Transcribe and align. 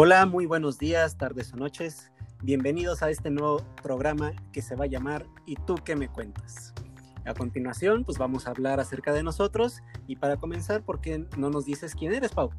Hola, 0.00 0.26
muy 0.26 0.46
buenos 0.46 0.78
días, 0.78 1.18
tardes 1.18 1.52
o 1.52 1.56
noches. 1.56 2.12
Bienvenidos 2.40 3.02
a 3.02 3.10
este 3.10 3.30
nuevo 3.30 3.64
programa 3.82 4.32
que 4.52 4.62
se 4.62 4.76
va 4.76 4.84
a 4.84 4.86
llamar 4.86 5.26
¿Y 5.44 5.56
tú 5.56 5.74
qué 5.84 5.96
me 5.96 6.06
cuentas? 6.06 6.72
A 7.24 7.34
continuación, 7.34 8.04
pues 8.04 8.16
vamos 8.16 8.46
a 8.46 8.50
hablar 8.50 8.78
acerca 8.78 9.12
de 9.12 9.24
nosotros 9.24 9.80
y 10.06 10.14
para 10.14 10.36
comenzar, 10.36 10.84
¿por 10.84 11.00
qué 11.00 11.26
no 11.36 11.50
nos 11.50 11.64
dices 11.64 11.96
quién 11.96 12.14
eres, 12.14 12.30
Pau? 12.30 12.50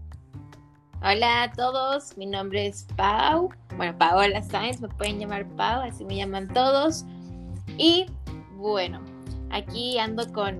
Hola 1.01 1.43
a 1.43 1.51
todos, 1.53 2.17
mi 2.17 2.25
nombre 2.25 2.67
es 2.67 2.85
Pau, 2.97 3.51
bueno, 3.77 3.97
Paola 3.97 4.43
Sainz, 4.43 4.81
me 4.81 4.89
pueden 4.89 5.17
llamar 5.17 5.47
Pau, 5.55 5.83
así 5.83 6.03
me 6.03 6.17
llaman 6.17 6.49
todos. 6.49 7.05
Y 7.77 8.07
bueno, 8.57 8.99
aquí 9.49 9.97
ando 9.97 10.29
con 10.33 10.59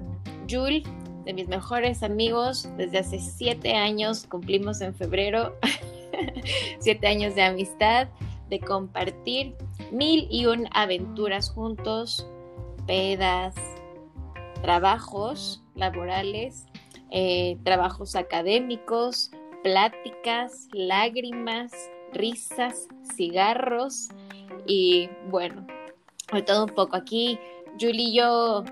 Jul, 0.49 0.83
de 1.25 1.33
mis 1.33 1.49
mejores 1.49 2.03
amigos, 2.03 2.69
desde 2.77 2.99
hace 2.99 3.19
siete 3.19 3.75
años, 3.75 4.25
cumplimos 4.29 4.79
en 4.79 4.95
febrero. 4.95 5.57
siete 6.79 7.07
años 7.07 7.35
de 7.35 7.43
amistad, 7.43 8.07
de 8.49 8.59
compartir 8.59 9.55
mil 9.91 10.27
y 10.29 10.45
un 10.45 10.67
aventuras 10.71 11.49
juntos, 11.51 12.27
pedas, 12.87 13.55
trabajos 14.61 15.63
laborales, 15.75 16.65
eh, 17.11 17.57
trabajos 17.63 18.15
académicos, 18.15 19.31
pláticas, 19.63 20.67
lágrimas, 20.73 21.71
risas, 22.13 22.87
cigarros 23.15 24.09
y 24.65 25.09
bueno, 25.29 25.65
de 26.33 26.41
todo 26.41 26.65
un 26.65 26.71
poco. 26.71 26.95
Aquí 26.95 27.39
Julie 27.79 28.09
y 28.09 28.15
yo 28.15 28.63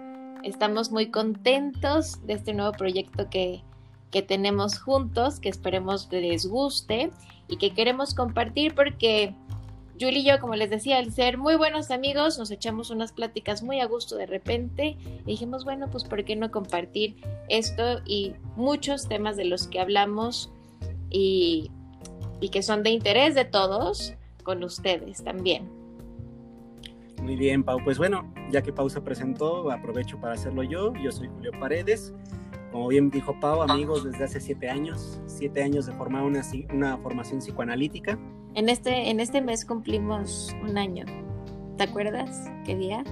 estamos 0.44 0.92
muy 0.92 1.12
contentos 1.12 2.26
de 2.26 2.34
este 2.34 2.54
nuevo 2.54 2.72
proyecto 2.72 3.30
que, 3.30 3.64
que 4.12 4.22
tenemos 4.22 4.80
juntos, 4.80 5.40
que 5.40 5.50
esperemos 5.50 6.08
les 6.12 6.46
guste 6.46 7.12
y 7.48 7.58
que 7.58 7.74
queremos 7.74 8.14
compartir 8.14 8.74
porque 8.76 9.34
Julie 10.00 10.20
y 10.20 10.26
yo, 10.26 10.40
como 10.40 10.56
les 10.56 10.70
decía, 10.70 11.00
al 11.00 11.12
ser 11.12 11.38
muy 11.38 11.56
buenos 11.56 11.90
amigos, 11.90 12.38
nos 12.38 12.52
echamos 12.52 12.92
unas 12.92 13.12
pláticas 13.12 13.64
muy 13.64 13.80
a 13.80 13.88
gusto 13.88 14.16
de 14.16 14.28
repente 14.28 14.96
y 15.26 15.32
dijimos, 15.32 15.66
bueno, 15.66 15.90
pues 15.90 16.04
¿por 16.04 16.24
qué 16.24 16.36
no 16.36 16.52
compartir 16.52 17.16
esto 17.50 18.02
y 18.06 18.34
muchos 18.56 19.08
temas 19.08 19.38
de 19.38 19.46
los 19.46 19.68
que 19.68 19.80
hablamos 19.80 20.52
y, 21.10 21.72
y 22.40 22.50
que 22.50 22.62
son 22.62 22.84
de 22.84 22.92
interés 22.92 23.34
de 23.34 23.46
todos 23.46 24.14
con 24.44 24.64
ustedes 24.64 25.24
también? 25.24 25.68
Muy 27.22 27.36
bien, 27.36 27.64
Pau. 27.64 27.80
Pues 27.84 27.98
bueno, 27.98 28.32
ya 28.52 28.62
que 28.62 28.72
Pau 28.72 28.90
se 28.90 29.02
presentó, 29.02 29.72
aprovecho 29.72 30.20
para 30.20 30.36
hacerlo 30.36 30.62
yo. 30.62 30.94
Yo 30.94 31.12
soy 31.12 31.28
Julio 31.28 31.52
Paredes. 31.60 32.14
Como 32.72 32.88
bien 32.90 33.10
dijo 33.10 33.40
Pau, 33.40 33.62
amigos 33.62 34.04
desde 34.04 34.26
hace 34.26 34.40
siete 34.40 34.70
años, 34.70 35.22
siete 35.26 35.64
años 35.64 35.86
de 35.86 35.94
formar 35.94 36.24
una, 36.24 36.42
una 36.74 36.98
formación 36.98 37.40
psicoanalítica. 37.40 38.20
En 38.56 38.70
este, 38.70 39.10
en 39.10 39.20
este 39.20 39.42
mes 39.42 39.66
cumplimos 39.66 40.56
un 40.62 40.78
año. 40.78 41.06
¿Te 41.78 41.84
acuerdas 41.84 42.52
qué 42.66 42.76
día? 42.76 43.04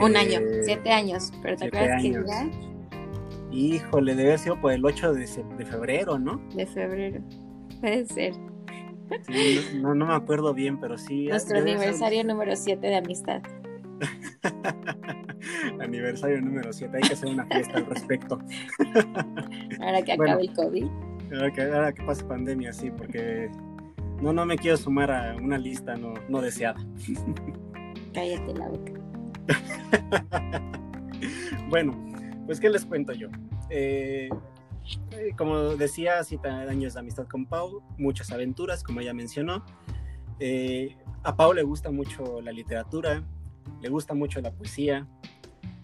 Un 0.00 0.16
año, 0.16 0.40
eh, 0.40 0.62
siete 0.64 0.90
años, 0.90 1.32
pero 1.42 1.56
¿te 1.56 1.66
acuerdas 1.66 2.02
qué 2.02 2.10
día? 2.10 2.50
Híjole, 3.50 4.14
debe 4.14 4.30
haber 4.30 4.38
sido 4.38 4.60
por 4.60 4.72
el 4.72 4.84
8 4.84 5.14
de, 5.14 5.20
de 5.58 5.66
febrero, 5.66 6.18
¿no? 6.18 6.40
De 6.54 6.66
febrero, 6.66 7.20
puede 7.80 8.06
ser. 8.06 8.34
no, 9.76 9.94
no, 9.94 10.06
me 10.06 10.14
acuerdo 10.14 10.52
bien, 10.52 10.78
pero 10.78 10.98
sí. 10.98 11.26
Nuestro 11.26 11.58
aniversario 11.58 12.24
número 12.24 12.54
7 12.54 12.86
de 12.86 12.96
amistad. 12.96 13.42
Aniversario 15.80 16.40
número 16.40 16.72
7, 16.72 16.96
hay 16.96 17.02
que 17.02 17.14
hacer 17.14 17.28
una 17.28 17.46
fiesta 17.46 17.78
al 17.78 17.86
respecto. 17.86 18.38
ahora 19.80 20.02
que 20.02 20.12
acabe 20.12 20.42
el 20.42 20.54
COVID. 20.54 20.86
Ahora 21.34 21.52
que, 21.52 21.62
ahora 21.62 21.92
que 21.92 22.02
pase 22.02 22.24
pandemia, 22.24 22.72
sí, 22.72 22.90
porque 22.90 23.50
no, 24.20 24.32
no 24.32 24.46
me 24.46 24.56
quiero 24.56 24.76
sumar 24.76 25.10
a 25.10 25.36
una 25.36 25.58
lista 25.58 25.96
no, 25.96 26.14
no 26.28 26.40
deseada. 26.40 26.80
Cállate 28.14 28.54
la 28.54 28.68
boca. 28.68 28.92
bueno, 31.68 31.92
pues 32.46 32.60
¿qué 32.60 32.70
les 32.70 32.84
cuento 32.84 33.12
yo? 33.12 33.28
Eh, 33.68 34.28
como 35.36 35.76
decía, 35.76 36.22
siete 36.24 36.48
años 36.48 36.94
de 36.94 37.00
amistad 37.00 37.26
con 37.26 37.46
Pau, 37.46 37.82
muchas 37.98 38.30
aventuras, 38.30 38.82
como 38.82 39.00
ella 39.00 39.14
mencionó. 39.14 39.64
Eh, 40.38 40.96
a 41.22 41.36
Pau 41.36 41.52
le 41.52 41.62
gusta 41.62 41.90
mucho 41.90 42.40
la 42.40 42.52
literatura, 42.52 43.22
le 43.80 43.88
gusta 43.88 44.14
mucho 44.14 44.40
la 44.40 44.52
poesía. 44.52 45.06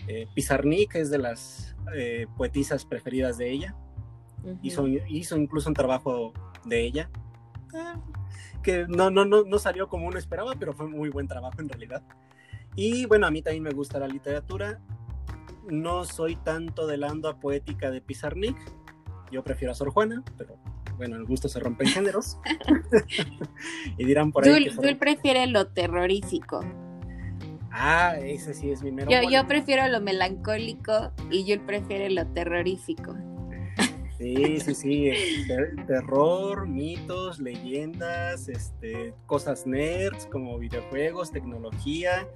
Eh, 0.09 0.27
Pizarnik 0.35 0.97
es 0.97 1.11
de 1.11 1.19
las 1.19 1.77
eh, 1.95 2.27
poetisas 2.37 2.85
preferidas 2.85 3.39
de 3.39 3.51
ella. 3.51 3.77
hizo, 4.63 4.87
hizo, 4.89 5.37
incluso 5.37 5.69
un 5.69 5.75
trabajo 5.75 6.33
de 6.65 6.83
ella. 6.83 7.11
Ah, 7.75 8.01
que 8.63 8.87
no, 8.89 9.11
no, 9.11 9.25
no, 9.25 9.45
no 9.45 9.59
salió 9.59 9.89
como 9.89 10.07
uno 10.07 10.19
esperaba, 10.19 10.55
pero 10.59 10.73
fue 10.73 10.87
muy 10.87 11.09
buen 11.11 11.27
trabajo 11.27 11.61
en 11.61 11.69
realidad. 11.69 12.03
Y 12.75 13.07
bueno, 13.07 13.27
a 13.27 13.31
mí 13.31 13.43
también 13.43 13.63
me 13.63 13.73
gusta 13.73 13.99
la 13.99 14.09
literatura. 14.09 14.81
No 15.69 16.05
soy 16.05 16.37
tanto 16.37 16.87
del 16.87 17.05
anda 17.05 17.39
poética 17.39 17.91
de 17.91 18.01
Pizarnik. 18.01 18.57
Yo 19.31 19.43
prefiero 19.43 19.73
a 19.73 19.75
Sor 19.75 19.91
Juana, 19.91 20.23
pero 20.37 20.59
bueno, 20.97 21.17
el 21.17 21.25
gusto 21.25 21.49
se 21.49 21.61
rompe 21.61 21.85
en 21.85 21.91
géneros. 21.91 22.39
y 23.99 24.05
dirán 24.05 24.33
por 24.33 24.45
ahí. 24.45 24.69
Jul, 24.71 24.97
prefiere 24.97 25.47
lo 25.47 25.69
terrorífico. 25.69 26.61
Ah, 27.73 28.17
ese 28.21 28.53
sí 28.53 28.71
es 28.71 28.83
mi 28.83 28.93
mero 28.93 29.11
Yo, 29.11 29.29
yo 29.31 29.47
prefiero 29.47 29.89
lo 29.89 30.01
melancólico 30.01 31.13
y 31.31 31.45
Jul 31.51 31.65
prefiere 31.65 32.11
lo 32.11 32.27
terrorífico. 32.27 33.17
Sí, 34.19 34.61
sí, 34.61 34.75
sí. 34.75 35.13
terror, 35.87 36.69
mitos, 36.69 37.41
leyendas, 37.41 38.49
este, 38.49 39.15
cosas 39.27 39.67
nerds 39.67 40.27
como 40.27 40.59
videojuegos, 40.59 41.33
tecnología. 41.33 42.29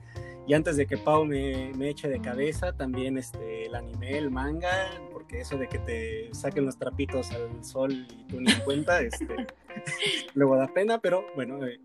Y 0.49 0.55
antes 0.55 0.77
de 0.77 0.87
que 0.87 0.97
Pau 0.97 1.25
me, 1.25 1.73
me, 1.77 1.91
eche 1.91 2.09
de 2.09 2.21
cabeza, 2.21 2.73
también 2.73 3.19
este, 3.19 3.67
el 3.67 3.75
anime, 3.75 4.17
el 4.17 4.31
manga, 4.31 4.91
porque 5.13 5.41
eso 5.41 5.59
de 5.59 5.69
que 5.69 5.79
te 5.79 6.35
saquen 6.35 6.65
los 6.65 6.79
trapitos 6.79 7.31
al 7.33 7.65
sol 7.65 7.93
y 7.93 8.25
tú 8.25 8.41
ni 8.41 8.51
en 8.51 8.61
cuenta, 8.61 9.01
este, 9.01 9.27
luego 10.35 10.57
da 10.57 10.69
pena, 10.69 10.99
pero 10.99 11.25
bueno, 11.35 11.65
eh, 11.67 11.81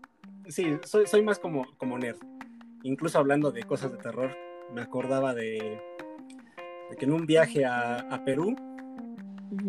sí, 0.48 0.78
soy, 0.84 1.06
soy 1.06 1.22
más 1.22 1.38
como, 1.38 1.66
como 1.76 1.98
nerd 1.98 2.18
incluso 2.84 3.18
hablando 3.18 3.50
de 3.50 3.62
cosas 3.64 3.92
de 3.92 3.98
terror, 3.98 4.30
me 4.74 4.80
acordaba 4.80 5.34
de, 5.34 5.80
que 6.98 7.04
en 7.04 7.12
un 7.12 7.26
viaje 7.26 7.64
a, 7.64 8.22
Perú, 8.24 8.54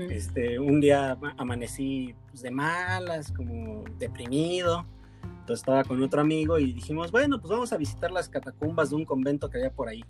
este, 0.09 0.59
un 0.59 0.79
día 0.79 1.18
amanecí 1.38 2.16
pues, 2.29 2.41
de 2.41 2.51
malas, 2.51 3.31
como 3.31 3.84
deprimido. 3.97 4.85
Entonces 5.24 5.59
estaba 5.59 5.84
con 5.84 6.01
otro 6.01 6.22
amigo 6.22 6.57
y 6.57 6.72
dijimos, 6.72 7.12
bueno, 7.12 7.40
pues 7.40 7.51
vamos 7.51 7.74
a 7.74 7.78
visitar 7.78 8.12
las 8.12 8.29
catacumbas 8.29 8.91
de 8.91 8.96
un 8.96 9.06
convento 9.06 9.50
que 9.50 9.57
había 9.57 9.72
por 9.72 9.90
ahí. 9.90 10.03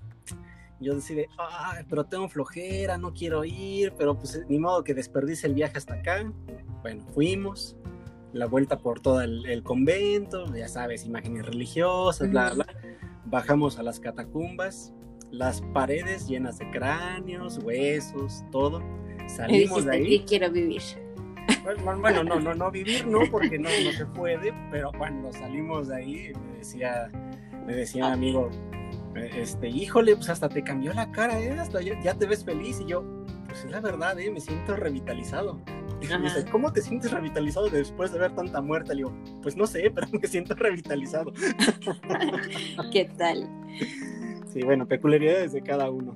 yo 0.79 0.93
decidí, 0.93 1.25
ay, 1.37 1.85
pero 1.89 2.03
tengo 2.05 2.29
flojera, 2.29 2.99
no 2.99 3.13
quiero 3.13 3.43
ir, 3.43 3.93
pero 3.97 4.15
pues 4.15 4.45
ni 4.47 4.59
modo 4.59 4.83
que 4.83 4.93
desperdice 4.93 5.47
el 5.47 5.55
viaje 5.55 5.77
hasta 5.77 5.95
acá. 5.95 6.31
Bueno, 6.83 7.03
fuimos, 7.13 7.75
la 8.33 8.45
vuelta 8.45 8.77
por 8.77 8.99
todo 8.99 9.21
el, 9.21 9.63
convento, 9.63 10.53
ya 10.55 10.67
sabes, 10.67 11.05
imágenes 11.05 11.45
religiosas, 11.45 12.29
bla, 12.29 12.53
bla. 12.53 12.67
Bajamos 13.25 13.79
a 13.79 13.84
las 13.84 14.00
catacumbas, 14.00 14.94
las 15.31 15.61
paredes 15.73 16.28
llenas 16.28 16.59
de 16.59 16.69
cráneos, 16.72 17.59
huesos, 17.63 18.44
todo. 18.51 18.81
Salimos 19.28 19.85
de 19.85 19.95
ahí. 19.95 20.25
quiero 20.28 20.51
vivir. 20.51 20.81
Bueno, 21.63 22.23
no, 22.23 22.39
no, 22.39 22.53
no 22.53 22.72
vivir, 22.72 23.07
no, 23.07 23.19
porque 23.31 23.57
no, 23.57 23.69
no 23.83 23.91
se 23.91 24.06
puede, 24.06 24.53
pero 24.69 24.91
cuando 24.97 25.31
salimos 25.31 25.88
de 25.88 25.95
ahí, 25.95 26.31
me 26.33 26.57
decía, 26.57 27.09
me 27.66 27.73
decía 27.73 28.07
un 28.07 28.13
amigo, 28.13 28.50
este, 29.16 29.69
híjole, 29.69 30.15
pues 30.15 30.30
hasta 30.30 30.50
te 30.50 30.63
cambió 30.63 30.94
la 30.94 31.12
cara, 31.12 31.39
¿eh? 31.39 31.51
hasta 31.51 31.81
ya, 31.81 32.00
ya, 32.01 32.13
te 32.15 32.25
ves 32.25 32.44
feliz, 32.44 32.80
y 32.81 32.86
yo, 32.86 33.03
pues 33.47 33.63
es 33.63 33.71
la 33.71 33.80
verdad, 33.80 34.19
¿eh? 34.19 34.30
me 34.30 34.42
siento 34.42 34.75
revitalizado. 34.75 35.59
¿Cómo 36.51 36.71
te 36.71 36.81
sientes 36.81 37.11
revitalizado 37.11 37.69
después 37.69 38.11
de 38.11 38.19
ver 38.19 38.35
tanta 38.35 38.61
muerte? 38.61 38.94
Le 38.94 39.03
digo, 39.03 39.13
pues 39.41 39.55
no 39.55 39.67
sé, 39.67 39.91
pero 39.95 40.07
me 40.11 40.27
siento 40.27 40.55
revitalizado. 40.55 41.31
¿Qué 42.91 43.05
tal? 43.17 43.50
Sí, 44.51 44.61
bueno, 44.63 44.88
peculiaridades 44.88 45.53
de 45.53 45.61
cada 45.61 45.89
uno. 45.89 46.15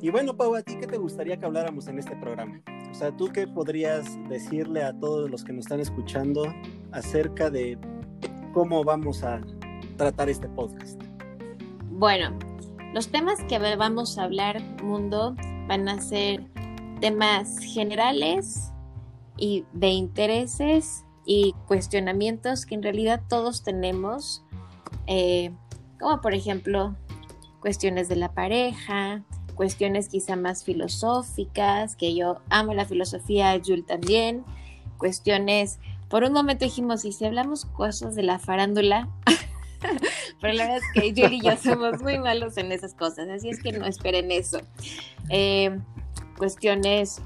Y 0.00 0.10
bueno, 0.10 0.36
Pau, 0.36 0.54
¿a 0.56 0.62
ti 0.62 0.76
qué 0.80 0.86
te 0.88 0.98
gustaría 0.98 1.36
que 1.36 1.46
habláramos 1.46 1.86
en 1.86 1.98
este 1.98 2.16
programa? 2.16 2.60
O 2.90 2.94
sea, 2.94 3.16
¿tú 3.16 3.30
qué 3.32 3.46
podrías 3.46 4.18
decirle 4.28 4.82
a 4.82 4.92
todos 4.92 5.30
los 5.30 5.44
que 5.44 5.52
nos 5.52 5.66
están 5.66 5.78
escuchando 5.78 6.42
acerca 6.90 7.50
de 7.50 7.78
cómo 8.52 8.82
vamos 8.82 9.22
a 9.22 9.40
tratar 9.96 10.28
este 10.28 10.48
podcast? 10.48 11.00
Bueno, 11.88 12.36
los 12.92 13.08
temas 13.08 13.42
que 13.44 13.58
vamos 13.76 14.18
a 14.18 14.24
hablar, 14.24 14.60
mundo, 14.82 15.36
van 15.68 15.88
a 15.88 16.00
ser 16.00 16.51
temas 17.02 17.58
generales 17.58 18.70
y 19.36 19.64
de 19.72 19.88
intereses 19.88 21.04
y 21.26 21.52
cuestionamientos 21.66 22.64
que 22.64 22.76
en 22.76 22.82
realidad 22.84 23.20
todos 23.28 23.64
tenemos, 23.64 24.44
eh, 25.08 25.50
como 25.98 26.20
por 26.20 26.32
ejemplo 26.32 26.94
cuestiones 27.58 28.08
de 28.08 28.14
la 28.14 28.32
pareja, 28.32 29.24
cuestiones 29.56 30.08
quizá 30.08 30.36
más 30.36 30.62
filosóficas, 30.62 31.96
que 31.96 32.14
yo 32.14 32.40
amo 32.50 32.72
la 32.72 32.84
filosofía, 32.84 33.60
Jules 33.64 33.84
también, 33.84 34.44
cuestiones 34.96 35.80
por 36.08 36.22
un 36.22 36.32
momento 36.32 36.64
dijimos, 36.64 37.04
¿y 37.04 37.10
si 37.10 37.24
hablamos 37.24 37.64
cosas 37.64 38.14
de 38.14 38.22
la 38.22 38.38
farándula? 38.38 39.08
Pero 40.40 40.54
la 40.54 40.68
verdad 40.68 40.78
es 40.78 40.84
que 40.94 41.10
Julie 41.10 41.38
y 41.38 41.40
yo 41.40 41.56
somos 41.56 42.00
muy 42.00 42.20
malos 42.20 42.56
en 42.58 42.70
esas 42.70 42.94
cosas, 42.94 43.28
así 43.28 43.48
es 43.48 43.60
que 43.60 43.72
no 43.72 43.86
esperen 43.86 44.30
eso. 44.30 44.60
Eh, 45.30 45.76
cuestiones, 46.42 47.22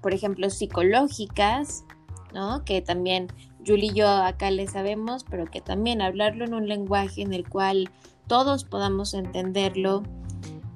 por 0.00 0.14
ejemplo, 0.14 0.48
psicológicas, 0.48 1.84
¿no? 2.32 2.64
Que 2.64 2.80
también 2.80 3.28
Julie 3.66 3.90
y 3.90 3.92
yo 3.92 4.08
acá 4.08 4.50
le 4.50 4.66
sabemos, 4.66 5.26
pero 5.28 5.44
que 5.44 5.60
también 5.60 6.00
hablarlo 6.00 6.46
en 6.46 6.54
un 6.54 6.66
lenguaje 6.66 7.20
en 7.20 7.34
el 7.34 7.46
cual 7.46 7.90
todos 8.28 8.64
podamos 8.64 9.12
entenderlo. 9.12 10.04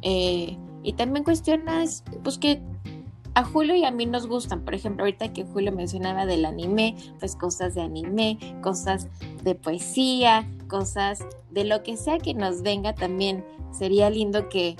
Eh, 0.03 0.59
y 0.82 0.93
también 0.93 1.25
cuestiones, 1.25 2.05
pues 2.23 2.37
que 2.37 2.61
a 3.32 3.44
Julio 3.44 3.75
y 3.75 3.87
a 3.87 3.91
mí 3.91 4.05
nos 4.05 4.26
gustan. 4.26 4.62
Por 4.62 4.75
ejemplo, 4.75 5.05
ahorita 5.05 5.33
que 5.33 5.44
Julio 5.44 5.73
mencionaba 5.73 6.26
del 6.26 6.44
anime, 6.44 6.97
pues 7.19 7.35
cosas 7.35 7.75
de 7.75 7.81
anime, 7.81 8.37
cosas 8.61 9.09
de 9.43 9.55
poesía, 9.55 10.47
cosas 10.69 11.25
de 11.50 11.65
lo 11.65 11.83
que 11.83 11.97
sea 11.97 12.19
que 12.19 12.35
nos 12.35 12.61
venga 12.61 12.94
también. 12.94 13.43
Sería 13.73 14.11
lindo 14.11 14.50
que, 14.50 14.76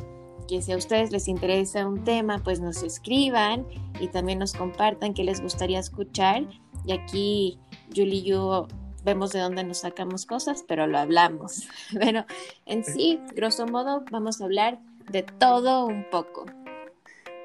que 0.50 0.61
si 0.62 0.73
a 0.73 0.76
ustedes 0.76 1.12
les 1.12 1.29
interesa 1.29 1.87
un 1.87 2.02
tema, 2.02 2.38
pues 2.43 2.58
nos 2.61 2.82
escriban 2.82 3.64
y 4.00 4.08
también 4.08 4.41
nos 4.41 4.52
compartan 4.52 5.14
qué 5.14 5.23
les 5.23 5.41
gustaría 5.41 5.79
escuchar. 5.79 6.43
Y 6.85 6.91
aquí 6.91 7.58
Julie 7.94 8.17
y 8.17 8.23
yo 8.23 8.67
vemos 9.05 9.31
de 9.31 9.38
dónde 9.38 9.62
nos 9.62 9.79
sacamos 9.79 10.26
cosas, 10.26 10.64
pero 10.67 10.88
lo 10.88 10.99
hablamos. 10.99 11.69
Pero 12.00 12.25
en 12.67 12.85
sí, 12.85 13.20
grosso 13.37 13.64
modo, 13.67 14.05
vamos 14.11 14.41
a 14.41 14.44
hablar 14.47 14.81
de 15.08 15.23
todo 15.23 15.87
un 15.87 16.05
poco. 16.11 16.47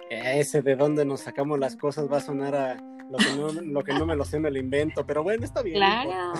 Ese 0.09 0.63
de 0.63 0.75
dónde 0.75 1.05
nos 1.05 1.21
sacamos 1.21 1.59
las 1.59 1.75
cosas 1.75 2.11
va 2.11 2.17
a 2.17 2.21
sonar 2.21 2.55
a 2.55 2.75
lo 3.11 3.17
que 3.17 3.35
no, 3.37 3.51
lo 3.51 3.83
que 3.83 3.93
no 3.93 4.07
me 4.07 4.15
lo 4.15 4.25
sé, 4.25 4.39
me 4.39 4.49
lo 4.49 4.57
invento, 4.57 5.05
pero 5.05 5.21
bueno, 5.21 5.45
está 5.45 5.61
bien. 5.61 5.75
Claro. 5.75 6.33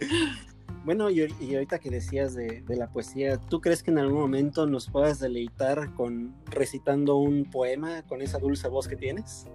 bueno, 0.90 1.08
y, 1.08 1.32
y, 1.40 1.54
ahorita 1.54 1.78
que 1.78 1.88
decías 1.88 2.34
de, 2.34 2.62
de, 2.62 2.76
la 2.76 2.90
poesía, 2.90 3.36
¿tú 3.38 3.60
crees 3.60 3.80
que 3.80 3.92
en 3.92 3.98
algún 3.98 4.18
momento 4.18 4.66
nos 4.66 4.90
puedas 4.90 5.20
deleitar 5.20 5.94
con 5.94 6.34
recitando 6.46 7.14
un 7.14 7.44
poema 7.44 8.02
con 8.08 8.22
esa 8.22 8.40
dulce 8.40 8.66
voz 8.66 8.88
que 8.88 8.96
tienes? 8.96 9.46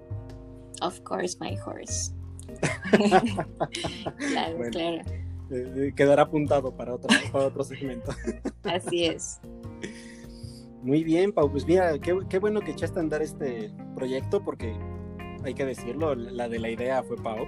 Of 0.82 1.02
course, 1.02 1.38
my 1.42 1.58
horse. 1.58 2.14
claro, 4.18 4.56
bueno, 4.56 4.72
claro. 4.72 5.02
Eh, 5.52 5.92
quedará 5.94 6.22
apuntado 6.22 6.74
para 6.74 6.96
otro, 6.96 7.10
para 7.34 7.48
otro 7.48 7.66
segmento. 7.66 8.14
Así 8.64 9.04
es. 9.04 9.42
Muy 10.84 11.04
bien, 11.04 11.34
Pau. 11.34 11.52
Pues 11.52 11.68
mira, 11.68 12.00
qué, 12.00 12.18
qué, 12.30 12.40
bueno 12.40 12.62
que 12.62 12.72
echaste 12.72 12.98
a 12.98 13.02
andar 13.02 13.22
este 13.22 13.74
proyecto 13.94 14.42
porque 14.42 14.74
hay 15.44 15.54
que 15.54 15.66
decirlo, 15.66 16.16
la 16.16 16.48
de 16.48 16.60
la 16.60 16.70
idea 16.70 17.04
fue 17.04 17.18
Pau. 17.18 17.46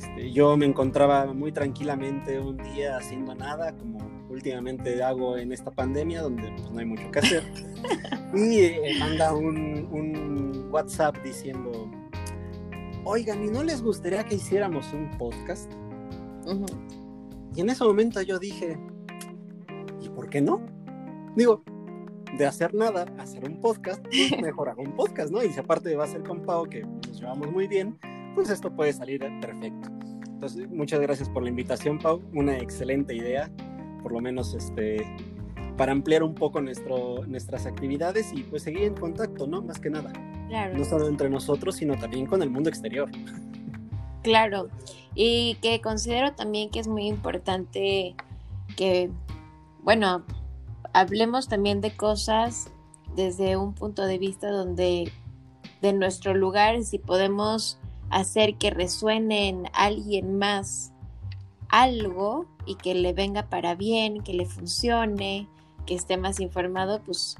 Este, 0.00 0.32
yo 0.32 0.56
me 0.56 0.64
encontraba 0.64 1.26
muy 1.34 1.52
tranquilamente 1.52 2.40
un 2.40 2.56
día 2.56 2.96
haciendo 2.96 3.34
nada, 3.34 3.76
como 3.76 3.98
últimamente 4.30 5.02
hago 5.02 5.36
en 5.36 5.52
esta 5.52 5.70
pandemia, 5.70 6.22
donde 6.22 6.50
pues, 6.52 6.70
no 6.70 6.78
hay 6.78 6.86
mucho 6.86 7.10
que 7.10 7.18
hacer. 7.18 7.44
y 8.34 8.60
eh, 8.60 8.96
manda 8.98 9.34
un, 9.34 9.86
un 9.92 10.68
WhatsApp 10.72 11.18
diciendo, 11.22 11.90
oigan, 13.04 13.44
¿y 13.44 13.48
no 13.48 13.62
les 13.62 13.82
gustaría 13.82 14.24
que 14.24 14.36
hiciéramos 14.36 14.90
un 14.94 15.10
podcast? 15.18 15.70
Uh 16.46 16.52
-huh. 16.52 17.54
Y 17.54 17.60
en 17.60 17.68
ese 17.68 17.84
momento 17.84 18.22
yo 18.22 18.38
dije, 18.38 18.78
¿y 20.00 20.08
por 20.08 20.30
qué 20.30 20.40
no? 20.40 20.62
Digo, 21.36 21.62
de 22.38 22.46
hacer 22.46 22.72
nada, 22.72 23.04
hacer 23.18 23.46
un 23.46 23.60
podcast, 23.60 24.02
pues 24.02 24.32
mejor 24.40 24.70
hago 24.70 24.80
un 24.80 24.96
podcast, 24.96 25.30
¿no? 25.30 25.44
Y 25.44 25.52
aparte 25.58 25.94
va 25.94 26.04
a 26.04 26.08
ser 26.08 26.22
con 26.22 26.40
Pau, 26.40 26.66
que 26.66 26.84
nos 26.84 27.20
llevamos 27.20 27.52
muy 27.52 27.66
bien, 27.66 27.98
pues 28.34 28.50
esto 28.50 28.70
puede 28.70 28.92
salir 28.92 29.20
perfecto. 29.40 29.88
Entonces, 30.28 30.70
muchas 30.70 31.00
gracias 31.00 31.28
por 31.28 31.42
la 31.42 31.50
invitación, 31.50 31.98
Pau. 31.98 32.22
Una 32.32 32.56
excelente 32.56 33.14
idea, 33.14 33.50
por 34.02 34.12
lo 34.12 34.20
menos 34.20 34.54
este, 34.54 35.06
para 35.76 35.92
ampliar 35.92 36.22
un 36.22 36.34
poco 36.34 36.60
nuestro, 36.60 37.26
nuestras 37.26 37.66
actividades 37.66 38.32
y 38.32 38.42
pues 38.44 38.62
seguir 38.62 38.84
en 38.84 38.94
contacto, 38.94 39.46
¿no? 39.46 39.62
Más 39.62 39.78
que 39.78 39.90
nada. 39.90 40.12
Claro. 40.48 40.76
No 40.76 40.84
solo 40.84 41.08
entre 41.08 41.28
nosotros, 41.28 41.76
sino 41.76 41.98
también 41.98 42.26
con 42.26 42.42
el 42.42 42.50
mundo 42.50 42.68
exterior. 42.68 43.10
Claro, 44.22 44.68
y 45.14 45.56
que 45.62 45.80
considero 45.80 46.34
también 46.34 46.70
que 46.70 46.80
es 46.80 46.88
muy 46.88 47.06
importante 47.06 48.14
que, 48.76 49.10
bueno, 49.82 50.24
hablemos 50.92 51.48
también 51.48 51.80
de 51.80 51.96
cosas 51.96 52.70
desde 53.16 53.56
un 53.56 53.74
punto 53.74 54.04
de 54.06 54.18
vista 54.18 54.50
donde 54.50 55.10
de 55.82 55.92
nuestro 55.92 56.34
lugar, 56.34 56.82
si 56.82 56.98
podemos 56.98 57.79
hacer 58.10 58.56
que 58.56 58.70
resuene 58.70 59.48
en 59.48 59.64
alguien 59.72 60.38
más 60.38 60.92
algo 61.68 62.46
y 62.66 62.74
que 62.74 62.94
le 62.94 63.12
venga 63.12 63.48
para 63.48 63.74
bien, 63.74 64.22
que 64.22 64.34
le 64.34 64.46
funcione, 64.46 65.48
que 65.86 65.94
esté 65.94 66.16
más 66.16 66.40
informado, 66.40 67.00
pues 67.02 67.36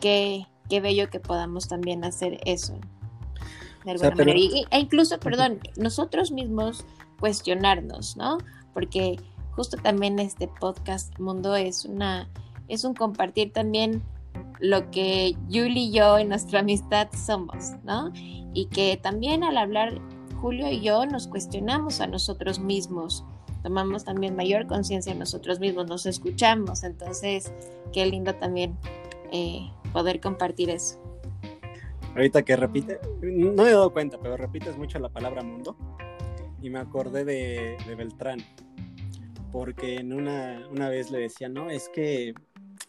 qué, 0.00 0.46
qué 0.68 0.80
bello 0.80 1.10
que 1.10 1.20
podamos 1.20 1.68
también 1.68 2.04
hacer 2.04 2.38
eso. 2.44 2.78
De 3.84 3.92
alguna 3.92 3.94
o 3.94 3.98
sea, 3.98 4.10
pero... 4.12 4.30
manera. 4.30 4.38
Y, 4.38 4.64
e 4.70 4.78
incluso, 4.78 5.18
perdón, 5.18 5.60
nosotros 5.76 6.30
mismos 6.30 6.84
cuestionarnos, 7.18 8.16
¿no? 8.16 8.38
Porque 8.72 9.18
justo 9.52 9.76
también 9.76 10.18
este 10.20 10.46
podcast 10.46 11.18
Mundo 11.18 11.56
es 11.56 11.84
una 11.84 12.28
es 12.68 12.84
un 12.84 12.94
compartir 12.94 13.52
también 13.52 14.02
lo 14.60 14.90
que 14.90 15.36
Julie 15.46 15.84
y 15.84 15.92
yo 15.92 16.18
en 16.18 16.28
nuestra 16.28 16.60
amistad 16.60 17.08
somos, 17.12 17.72
¿no? 17.82 18.12
Y 18.54 18.66
que 18.66 18.96
también 18.96 19.44
al 19.44 19.56
hablar 19.56 20.00
Julio 20.40 20.70
y 20.70 20.80
yo 20.80 21.04
nos 21.06 21.26
cuestionamos 21.26 22.00
a 22.00 22.06
nosotros 22.06 22.60
mismos, 22.60 23.24
tomamos 23.62 24.04
también 24.04 24.36
mayor 24.36 24.66
conciencia 24.66 25.12
de 25.12 25.18
nosotros 25.18 25.58
mismos, 25.60 25.86
nos 25.88 26.06
escuchamos, 26.06 26.84
entonces 26.84 27.52
qué 27.92 28.06
lindo 28.06 28.34
también 28.34 28.76
eh, 29.32 29.70
poder 29.92 30.20
compartir 30.20 30.70
eso. 30.70 30.98
Ahorita 32.14 32.42
que 32.42 32.56
repite, 32.56 32.98
no 33.22 33.62
me 33.62 33.70
he 33.70 33.72
dado 33.72 33.92
cuenta, 33.92 34.18
pero 34.20 34.36
repites 34.36 34.76
mucho 34.76 34.98
la 34.98 35.08
palabra 35.08 35.42
mundo 35.42 35.76
y 36.60 36.70
me 36.70 36.78
acordé 36.78 37.24
de, 37.24 37.76
de 37.86 37.94
Beltrán, 37.94 38.40
porque 39.52 39.96
en 39.96 40.12
una, 40.12 40.66
una 40.70 40.88
vez 40.88 41.10
le 41.10 41.18
decía, 41.18 41.48
no, 41.48 41.70
es 41.70 41.88
que 41.88 42.34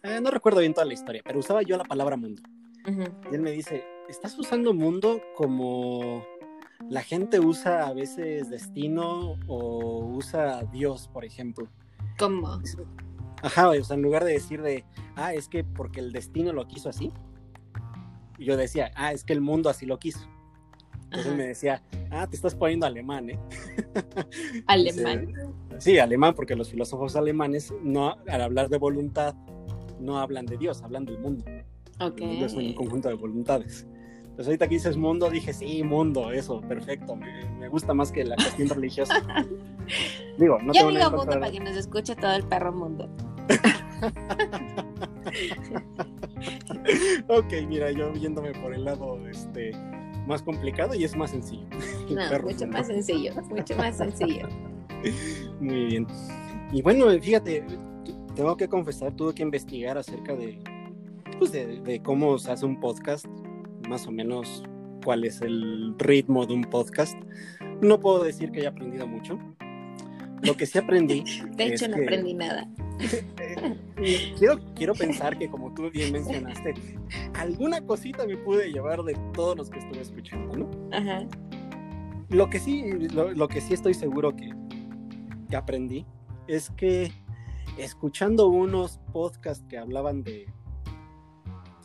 eh, 0.03 0.19
no 0.22 0.31
recuerdo 0.31 0.62
bien 0.62 0.74
toda 0.74 0.86
la 0.86 0.93
historia, 0.93 1.22
pero 1.25 1.39
usaba 1.39 1.62
yo 1.62 1.77
la 1.77 1.84
palabra 1.84 2.15
mundo. 2.15 2.41
Uh 2.88 2.91
-huh. 2.91 3.12
Y 3.31 3.36
él 3.36 3.41
me 3.41 3.51
dice, 3.51 3.84
estás 4.10 4.38
usando 4.38 4.74
mundo 4.74 5.22
como 5.36 6.25
la 6.89 7.04
gente 7.04 7.39
usa 7.39 7.88
a 7.88 7.94
veces 7.94 8.50
destino 8.50 9.38
o 9.48 10.06
usa 10.16 10.63
Dios, 10.72 11.08
por 11.13 11.24
ejemplo. 11.24 11.68
¿Cómo? 12.18 12.60
Ajá, 13.42 13.70
o 13.70 13.84
sea, 13.84 13.96
en 13.96 14.01
lugar 14.01 14.24
de 14.25 14.34
decir 14.34 14.62
de, 14.62 14.84
ah, 15.16 15.34
es 15.34 15.48
que 15.48 15.63
porque 15.63 16.00
el 16.00 16.12
destino 16.12 16.51
lo 16.51 16.68
quiso 16.68 16.89
así, 16.89 17.12
yo 18.38 18.58
decía, 18.58 18.92
ah, 18.96 19.13
es 19.13 19.24
que 19.24 19.34
el 19.34 19.42
mundo 19.42 19.70
así 19.70 19.86
lo 19.86 20.00
quiso. 20.00 20.28
Entonces 21.06 21.28
Ajá. 21.28 21.36
me 21.36 21.48
decía, 21.48 21.84
ah, 22.12 22.28
te 22.28 22.36
estás 22.36 22.56
poniendo 22.56 22.86
alemán, 22.86 23.30
¿eh? 23.30 23.39
Alemán. 24.68 25.34
Sí, 25.78 25.98
alemán, 25.98 26.36
porque 26.36 26.56
los 26.56 26.70
filósofos 26.70 27.16
alemanes, 27.16 27.74
no, 27.82 28.18
al 28.28 28.42
hablar 28.42 28.70
de 28.70 28.78
voluntad, 28.78 29.34
no 30.00 30.20
hablan 30.20 30.46
de 30.46 30.58
Dios, 30.58 30.82
hablan 30.82 31.06
del 31.06 31.20
mundo. 31.20 31.46
Okay. 32.00 32.25
El 32.25 32.32
mundo 32.32 32.46
es 32.46 32.54
un 32.54 32.74
conjunto 32.74 33.10
de 33.10 33.16
voluntades. 33.16 33.88
Entonces 34.39 34.51
ahorita 34.51 34.67
que 34.69 34.75
dices 34.75 34.96
mundo, 34.96 35.29
dije, 35.29 35.51
sí, 35.51 35.84
mundo, 35.84 36.31
eso, 36.31 36.62
perfecto. 36.62 37.13
Me, 37.13 37.43
me 37.60 37.67
gusta 37.67 37.93
más 37.93 38.10
que 38.10 38.24
la 38.24 38.38
cuestión 38.38 38.69
religiosa. 38.69 39.15
digo, 40.38 40.58
no 40.63 40.72
Yo 40.72 40.88
digo 40.88 41.12
mundo 41.12 41.25
para 41.25 41.51
que 41.51 41.60
nos 41.60 41.75
escuche 41.75 42.15
todo 42.15 42.31
el 42.31 42.46
perro 42.46 42.72
mundo. 42.72 43.10
ok, 47.27 47.53
mira, 47.67 47.91
yo 47.91 48.13
viéndome 48.13 48.53
por 48.53 48.74
el 48.74 48.86
lado 48.86 49.19
este, 49.27 49.74
más 50.25 50.41
complicado 50.41 50.96
y 50.96 51.03
es 51.03 51.17
más 51.17 51.31
sencillo. 51.31 51.67
No, 52.10 52.41
mucho 52.41 52.65
más 52.65 52.88
sencillo, 52.88 53.34
mucho 53.50 53.75
más 53.75 53.98
sencillo. 53.98 54.48
Muy 55.60 55.86
bien. 55.88 56.08
Y 56.72 56.81
bueno, 56.81 57.08
fíjate, 57.22 57.65
tengo 58.36 58.55
que 58.55 58.69
confesar, 58.69 59.13
tuve 59.13 59.34
que 59.34 59.43
investigar 59.43 59.98
acerca 59.98 60.34
de, 60.34 60.63
pues 61.38 61.51
de, 61.51 61.81
de, 61.81 62.01
cómo 62.01 62.38
se 62.38 62.53
hace 62.53 62.65
un 62.65 62.79
podcast, 62.79 63.25
más 63.89 64.08
o 64.08 64.12
menos 64.12 64.63
cuál 65.03 65.25
es 65.25 65.41
el 65.41 65.96
ritmo 65.98 66.46
de 66.46 66.53
un 66.53 66.63
podcast. 66.63 67.17
No 67.81 68.00
puedo 68.00 68.24
decir 68.24 68.51
que 68.51 68.60
haya 68.60 68.69
aprendido 68.69 69.08
mucho. 69.08 69.39
Lo 70.43 70.55
que 70.55 70.65
sí 70.65 70.77
aprendí. 70.77 71.24
de 71.55 71.65
hecho, 71.65 71.88
no 71.88 71.98
que, 71.98 72.03
aprendí 72.03 72.34
nada. 72.34 72.69
quiero, 74.38 74.60
quiero 74.75 74.93
pensar 74.93 75.38
que, 75.38 75.50
como 75.50 75.74
tú 75.74 75.89
bien 75.89 76.13
mencionaste, 76.13 76.74
alguna 77.34 77.81
cosita 77.81 78.25
me 78.25 78.38
pude 78.38 78.72
llevar 78.72 79.03
de 79.03 79.15
todos 79.34 79.58
los 79.58 79.69
que 79.69 79.79
estuve 79.79 80.01
escuchando, 80.01 80.55
¿no? 80.55 80.96
Ajá. 80.96 81.25
Lo 82.29 82.50
que 82.50 82.60
sí, 82.60 82.84
lo, 83.13 83.31
lo 83.31 83.48
que 83.48 83.60
sí 83.60 83.74
estoy 83.74 83.96
seguro 83.96 84.36
que, 84.36 84.53
que 85.50 85.55
aprendí 85.55 86.05
es 86.48 86.69
que 86.72 87.12
escuchando 87.77 88.50
unos 88.50 89.00
podcasts 89.12 89.65
que 89.67 89.77
hablaban 89.77 90.24
de 90.24 90.46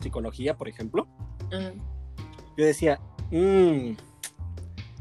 psicología, 0.00 0.56
por 0.56 0.68
ejemplo, 0.68 1.08
uh 1.50 1.54
-huh. 1.54 1.93
Yo 2.56 2.64
decía, 2.64 3.00
mmm, 3.30 3.92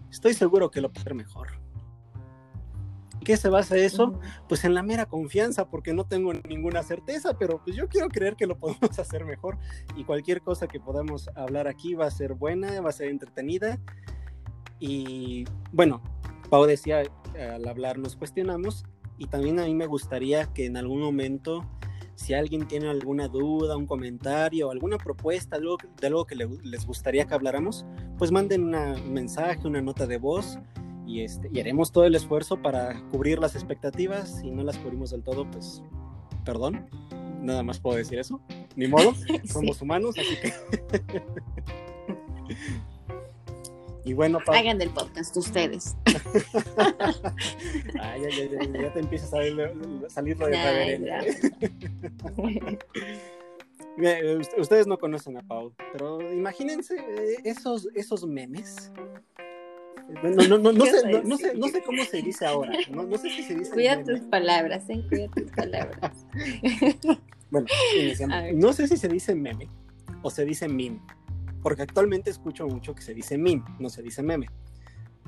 estoy 0.09 0.33
seguro 0.33 0.71
que 0.71 0.81
lo 0.81 0.89
puede 0.89 1.01
hacer 1.01 1.15
mejor. 1.15 1.63
¿Qué 3.23 3.37
se 3.37 3.49
basa 3.49 3.77
eso? 3.77 4.19
Pues 4.49 4.65
en 4.65 4.73
la 4.73 4.83
mera 4.83 5.05
confianza, 5.05 5.69
porque 5.69 5.93
no 5.93 6.05
tengo 6.05 6.33
ninguna 6.33 6.83
certeza, 6.83 7.37
pero 7.37 7.61
pues 7.63 7.75
yo 7.75 7.87
quiero 7.87 8.09
creer 8.09 8.35
que 8.35 8.47
lo 8.47 8.57
podemos 8.57 8.79
hacer 8.99 9.23
mejor 9.23 9.57
y 9.95 10.03
cualquier 10.03 10.41
cosa 10.41 10.67
que 10.67 10.79
podamos 10.79 11.29
hablar 11.35 11.67
aquí 11.67 11.93
va 11.93 12.07
a 12.07 12.11
ser 12.11 12.33
buena, 12.33 12.81
va 12.81 12.89
a 12.89 12.93
ser 12.93 13.07
entretenida. 13.09 13.79
Y 14.79 15.45
bueno, 15.71 16.01
Pau 16.49 16.65
decía, 16.65 17.03
al 17.39 17.67
hablar 17.67 17.97
nos 17.97 18.17
cuestionamos 18.17 18.83
y 19.17 19.27
también 19.27 19.59
a 19.59 19.65
mí 19.65 19.73
me 19.73 19.85
gustaría 19.85 20.51
que 20.53 20.65
en 20.65 20.75
algún 20.75 21.01
momento 21.01 21.65
si 22.15 22.33
alguien 22.33 22.67
tiene 22.67 22.89
alguna 22.89 23.27
duda, 23.27 23.77
un 23.77 23.85
comentario, 23.85 24.71
alguna 24.71 24.97
propuesta 24.97 25.57
de 25.59 26.07
algo, 26.07 26.25
que 26.25 26.35
les 26.35 26.85
gustaría 26.85 27.25
que 27.25 27.33
habláramos, 27.33 27.85
pues 28.17 28.31
manden 28.31 28.73
un 28.73 29.13
mensaje, 29.13 29.67
una 29.67 29.81
nota 29.81 30.07
de 30.07 30.17
voz 30.17 30.59
y, 31.05 31.21
este, 31.21 31.49
y 31.51 31.59
haremos 31.59 31.91
todo 31.91 32.05
el 32.05 32.15
esfuerzo 32.15 32.61
para 32.61 33.01
cubrir 33.09 33.39
las 33.39 33.55
expectativas. 33.55 34.39
Si 34.39 34.51
no 34.51 34.63
las 34.63 34.77
cubrimos 34.77 35.11
del 35.11 35.23
todo, 35.23 35.49
pues 35.49 35.83
perdón, 36.45 36.87
nada 37.41 37.63
más 37.63 37.79
puedo 37.79 37.97
decir 37.97 38.19
eso. 38.19 38.41
Ni 38.75 38.87
modo, 38.87 39.13
somos 39.45 39.81
humanos, 39.81 40.15
así 40.17 40.35
que... 40.41 40.53
Y 44.05 44.13
bueno, 44.13 44.39
hagan 44.47 44.77
del 44.77 44.89
podcast 44.89 45.35
ustedes. 45.37 45.95
Ay, 48.01 48.21
ya, 48.21 48.93
te 48.93 48.99
empieza 48.99 49.25
a 49.27 49.29
salir, 49.29 49.71
salir 50.09 50.37
lo 50.37 50.47
de 50.47 51.29
Ustedes 54.57 54.87
no 54.87 54.97
conocen 54.97 55.37
a 55.37 55.41
Paul, 55.41 55.73
pero 55.93 56.19
imagínense 56.33 56.95
eh, 56.95 57.37
esos, 57.45 57.87
esos 57.95 58.25
memes. 58.25 58.91
No, 60.21 60.31
no, 60.31 60.57
no, 60.57 60.73
no, 60.73 60.85
sé, 60.85 61.23
no, 61.23 61.37
sé, 61.37 61.53
no 61.55 61.67
sé 61.69 61.81
cómo 61.81 62.03
se 62.03 62.21
dice 62.21 62.45
ahora. 62.45 62.73
No, 62.89 63.03
no 63.03 63.17
sé 63.17 63.29
si 63.29 63.43
se 63.43 63.55
dice. 63.55 63.71
Cuida 63.71 64.03
tus 64.03 64.19
palabras, 64.21 64.89
¿eh? 64.89 65.01
Cuida 65.07 65.29
tus 65.29 65.49
palabras. 65.51 66.25
bueno, 67.51 67.67
no 68.55 68.73
sé 68.73 68.89
si 68.89 68.97
se 68.97 69.07
dice 69.07 69.33
meme 69.33 69.69
o 70.21 70.29
se 70.29 70.43
dice 70.43 70.67
meme 70.67 70.99
porque 71.63 71.81
actualmente 71.81 72.29
escucho 72.29 72.67
mucho 72.67 72.93
que 72.93 73.01
se 73.01 73.13
dice 73.13 73.37
meme, 73.37 73.63
no 73.79 73.89
se 73.89 74.03
dice 74.03 74.21
meme. 74.21 74.47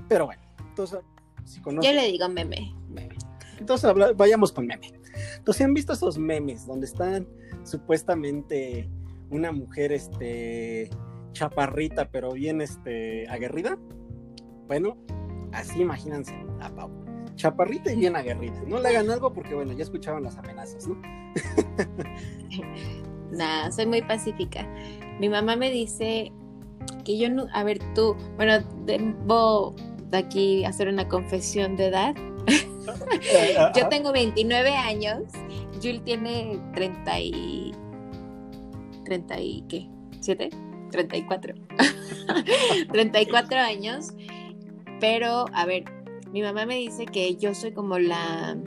Pero 0.09 0.27
bueno, 0.27 0.41
entonces, 0.59 0.99
si 1.45 1.61
conocen... 1.61 1.91
Yo 1.91 1.99
le 1.99 2.11
digo 2.11 2.27
meme. 2.27 2.75
Meme. 2.89 3.15
Entonces, 3.57 3.91
vayamos 4.15 4.51
con 4.51 4.67
meme. 4.67 4.91
Entonces, 5.37 5.65
¿han 5.65 5.73
visto 5.73 5.93
esos 5.93 6.17
memes 6.17 6.67
donde 6.67 6.85
están 6.85 7.27
supuestamente 7.63 8.89
una 9.29 9.53
mujer, 9.53 9.93
este, 9.93 10.89
chaparrita, 11.31 12.11
pero 12.11 12.33
bien, 12.33 12.61
este, 12.61 13.27
aguerrida? 13.29 13.79
Bueno, 14.67 14.97
así 15.53 15.81
imagínense 15.81 16.35
a 16.59 16.69
Pau. 16.69 16.91
Chaparrita 17.35 17.91
y 17.91 17.97
bien 17.97 18.15
aguerrida. 18.15 18.61
No 18.67 18.79
le 18.79 18.89
hagan 18.89 19.09
algo 19.09 19.33
porque, 19.33 19.55
bueno, 19.55 19.73
ya 19.73 19.83
escuchaban 19.83 20.23
las 20.23 20.37
amenazas, 20.37 20.87
¿no? 20.87 20.95
Nada, 23.35 23.71
soy 23.71 23.85
muy 23.85 24.01
pacífica. 24.01 24.67
Mi 25.19 25.29
mamá 25.29 25.55
me 25.55 25.69
dice 25.69 26.31
que 27.03 27.17
yo 27.17 27.29
no, 27.29 27.47
a 27.53 27.63
ver 27.63 27.79
tú, 27.93 28.15
bueno, 28.35 28.59
debo 28.85 29.75
de 30.09 30.17
aquí 30.17 30.65
hacer 30.65 30.87
una 30.87 31.07
confesión 31.07 31.75
de 31.75 31.87
edad. 31.87 32.15
yo 33.75 33.87
tengo 33.89 34.11
29 34.11 34.69
años, 34.75 35.23
Jules 35.81 36.03
tiene 36.03 36.59
30 36.73 37.19
y 37.19 37.71
30 39.05 39.39
y 39.39 39.63
qué? 39.67 39.87
¿7? 40.21 40.49
34. 40.91 41.53
34 42.91 43.59
años. 43.59 44.13
Pero, 44.99 45.45
a 45.53 45.65
ver, 45.65 45.83
mi 46.31 46.41
mamá 46.41 46.65
me 46.65 46.75
dice 46.75 47.05
que 47.05 47.35
yo 47.35 47.53
soy 47.53 47.71
como 47.71 47.99
la, 47.99 48.57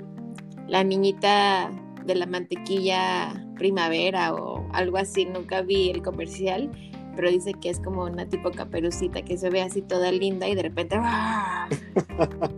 la 0.66 0.84
niñita 0.84 1.70
de 2.04 2.14
la 2.14 2.26
mantequilla 2.26 3.46
primavera 3.56 4.34
o 4.34 4.57
algo 4.72 4.98
así, 4.98 5.24
nunca 5.24 5.62
vi 5.62 5.90
el 5.90 6.02
comercial, 6.02 6.70
pero 7.16 7.30
dice 7.30 7.54
que 7.54 7.70
es 7.70 7.80
como 7.80 8.04
una 8.04 8.28
tipo 8.28 8.50
caperucita 8.50 9.22
que 9.22 9.36
se 9.36 9.50
ve 9.50 9.62
así 9.62 9.82
toda 9.82 10.12
linda 10.12 10.48
y 10.48 10.54
de 10.54 10.62
repente... 10.62 10.96
¡ah! 10.98 11.68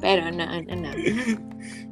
pero 0.00 0.30
no, 0.30 0.62
no, 0.62 0.76
no. 0.76 0.90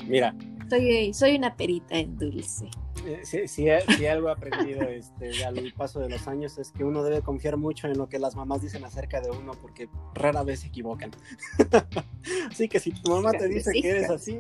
Mira. 0.07 0.35
Soy, 0.69 1.13
soy 1.15 1.37
una 1.37 1.57
perita 1.57 1.99
en 1.99 2.17
dulce. 2.17 2.69
Eh, 3.07 3.49
si, 3.49 3.69
algo 4.07 4.29
he 4.29 4.33
aprendido 4.33 4.83
este, 4.83 5.45
al 5.45 5.73
paso 5.73 6.01
de 6.01 6.09
los 6.09 6.29
años 6.29 6.59
es 6.59 6.71
que 6.71 6.85
uno 6.85 7.03
debe 7.03 7.23
confiar 7.23 7.57
mucho 7.57 7.87
en 7.87 7.97
lo 7.97 8.09
que 8.09 8.19
las 8.19 8.37
mamás 8.37 8.63
dicen 8.63 8.85
acerca 8.85 9.21
de 9.21 9.31
uno 9.31 9.53
porque 9.61 9.89
rara 10.15 10.43
vez 10.43 10.61
se 10.61 10.69
equivocan. 10.69 11.11
así 12.51 12.69
que 12.69 12.81
si 12.81 12.93
tu 12.93 13.11
mamá 13.11 13.33
te 13.33 13.49
dice 13.49 13.73
que 13.73 13.89
eres 13.89 14.11
así, 14.11 14.39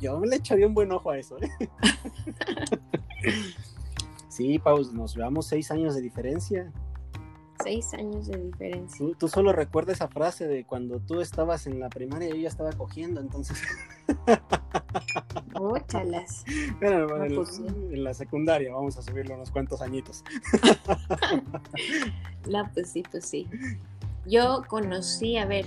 yo 0.00 0.18
me 0.18 0.26
le 0.26 0.36
echaría 0.36 0.66
un 0.66 0.74
buen 0.74 0.90
ojo 0.92 1.10
a 1.10 1.18
eso. 1.18 1.36
¿eh? 1.40 1.50
sí, 4.28 4.58
Paus, 4.58 4.92
nos 4.92 5.14
llevamos 5.14 5.46
seis 5.46 5.70
años 5.70 5.94
de 5.94 6.00
diferencia. 6.00 6.72
Seis 7.62 7.92
años 7.94 8.26
de 8.26 8.38
diferencia. 8.38 9.06
Tú, 9.18 9.28
solo 9.28 9.52
recuerdas 9.52 9.96
esa 9.96 10.08
frase 10.08 10.48
de 10.48 10.64
cuando 10.64 10.98
tú 10.98 11.20
estabas 11.20 11.66
en 11.66 11.78
la 11.78 11.90
primaria 11.90 12.28
y 12.28 12.32
yo 12.32 12.36
ya 12.36 12.48
estaba 12.48 12.72
cogiendo, 12.72 13.20
entonces. 13.20 13.62
Óchalas. 15.60 16.44
en, 16.80 18.02
la 18.02 18.14
secundaria 18.14 18.72
vamos 18.72 18.96
a 18.96 19.02
subirlo 19.02 19.34
unos 19.34 19.50
cuantos 19.50 19.82
añitos. 19.82 20.24
no, 22.50 22.70
pues 22.72 22.88
sí, 22.90 23.02
pues 23.10 23.26
sí. 23.26 23.46
Yo 24.26 24.62
conocí, 24.68 25.36
a 25.36 25.44
ver, 25.44 25.66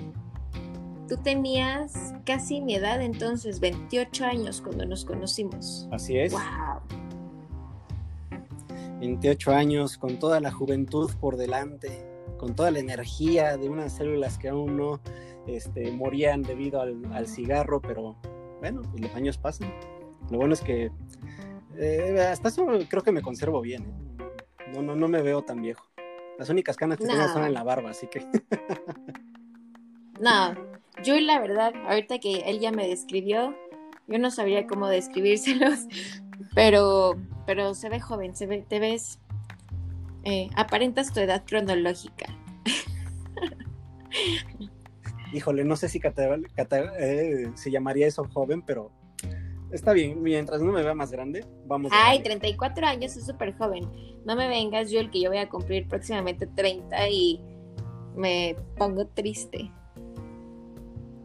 tú 1.08 1.18
tenías 1.18 2.16
casi 2.26 2.60
mi 2.60 2.74
edad 2.74 3.04
entonces, 3.04 3.60
28 3.60 4.26
años 4.26 4.62
cuando 4.62 4.86
nos 4.86 5.06
conocimos. 5.06 5.88
Así 5.92 6.18
es. 6.18 6.32
Wow. 6.32 6.42
28 9.00 9.52
años, 9.52 9.98
con 9.98 10.18
toda 10.18 10.40
la 10.40 10.52
juventud 10.52 11.12
por 11.20 11.38
delante, 11.38 12.04
con 12.38 12.56
toda 12.56 12.72
la 12.72 12.80
energía 12.80 13.58
de 13.58 13.70
unas 13.70 13.94
células 13.94 14.40
que 14.40 14.50
aún 14.50 14.76
no 14.76 15.00
este, 15.46 15.92
morían 15.92 16.42
debido 16.42 16.82
al, 16.82 17.28
cigarro, 17.28 17.82
pero 17.82 18.16
bueno, 18.64 18.82
pues 18.84 19.02
los 19.02 19.14
años 19.14 19.38
pasan. 19.38 19.74
Lo 20.32 20.38
bueno 20.38 20.54
es 20.54 20.62
que 20.62 20.90
eh, 21.76 22.30
hasta 22.32 22.48
eso 22.48 22.66
creo 22.88 23.04
que 23.04 23.12
me 23.12 23.22
conservo 23.22 23.60
bien. 23.60 23.84
¿eh? 23.84 24.72
No, 24.74 24.82
no, 24.82 24.96
no 24.96 25.10
me 25.10 25.22
veo 25.22 25.42
tan 25.42 25.62
viejo. 25.62 25.86
Las 26.40 26.50
únicas 26.50 26.78
canas 26.78 26.98
que 26.98 27.06
tengo 27.06 27.28
son 27.28 27.44
en 27.44 27.54
la 27.54 27.64
barba, 27.64 27.90
así 27.90 28.08
que. 28.08 28.22
no, 30.22 30.56
yo 31.04 31.20
la 31.20 31.42
verdad, 31.42 31.74
ahorita 31.90 32.20
que 32.20 32.36
él 32.46 32.62
ya 32.62 32.72
me 32.72 32.88
describió, 32.88 33.54
yo 34.08 34.18
no 34.18 34.32
sabría 34.32 34.66
cómo 34.66 34.88
describírselos, 34.88 35.88
pero, 36.56 37.16
pero 37.46 37.74
se 37.74 37.90
ve 37.90 38.00
joven, 38.00 38.34
se 38.34 38.48
ve, 38.48 38.64
te 38.66 38.80
ves, 38.80 39.20
eh, 40.24 40.50
aparentas 40.56 41.12
tu 41.12 41.20
edad 41.20 41.44
cronológica. 41.46 42.28
Híjole, 45.34 45.66
no 45.66 45.76
sé 45.76 45.90
si 45.90 46.00
eh, 47.00 47.52
se 47.56 47.72
llamaría 47.72 48.08
eso 48.08 48.24
joven, 48.32 48.62
pero 48.62 48.92
está 49.72 49.92
bien, 49.92 50.22
mientras 50.22 50.62
no 50.62 50.72
me 50.72 50.84
vea 50.84 50.94
más 50.94 51.12
grande, 51.12 51.46
vamos. 51.66 51.92
Ay, 51.94 52.22
34 52.22 52.86
años 52.86 53.18
es 53.18 53.26
súper 53.26 53.58
joven. 53.58 53.90
No 54.26 54.36
me 54.36 54.48
vengas, 54.48 54.92
yo 54.92 55.00
el 55.00 55.10
que 55.10 55.22
yo 55.22 55.30
voy 55.30 55.40
a 55.40 55.50
cumplir 55.50 55.88
próximamente 55.88 56.46
30 56.46 57.10
y 57.10 57.42
me 58.16 58.56
pongo 58.78 59.08
triste. 59.08 59.72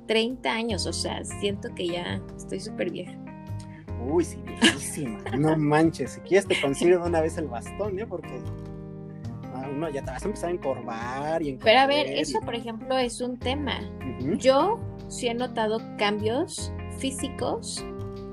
30 0.07 0.51
años, 0.51 0.87
o 0.87 0.93
sea, 0.93 1.23
siento 1.25 1.69
que 1.75 1.89
ya 1.89 2.23
estoy 2.35 2.61
súper 2.61 2.91
vieja. 2.91 3.13
Uy, 4.11 4.25
sí, 4.25 4.39
viejísima. 4.47 5.19
no 5.37 5.57
manches, 5.59 6.13
si 6.13 6.21
quieres 6.21 6.47
te 6.47 6.59
consigo 6.61 7.05
una 7.05 7.21
vez 7.21 7.37
el 7.37 7.47
bastón, 7.47 7.99
¿eh? 7.99 8.07
Porque 8.07 8.41
no, 9.73 9.89
ya 9.91 10.03
te 10.03 10.11
vas 10.11 10.23
a 10.23 10.27
empezar 10.27 10.51
a 10.51 10.53
encorvar 10.53 11.43
y 11.43 11.57
Pero 11.57 11.81
a 11.81 11.87
ver, 11.87 12.07
eso 12.07 12.41
por 12.41 12.55
ejemplo 12.55 12.97
es 12.99 13.21
un 13.21 13.39
tema. 13.39 13.81
Yo 14.39 14.79
sí 15.09 15.29
he 15.29 15.35
notado 15.35 15.81
cambios 15.97 16.73
físicos 16.99 17.85